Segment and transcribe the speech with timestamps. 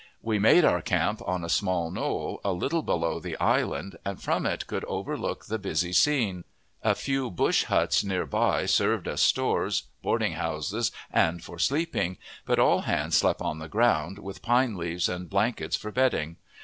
[0.23, 4.47] We made our camp on a small knoll, a little below the island, and from
[4.47, 6.43] it could overlook the busy scene.
[6.81, 12.17] A few bush huts near by served as stores, boardinghouses, and for sleeping;
[12.47, 16.37] but all hands slept on the ground, with pine leaves and blankets for bedding.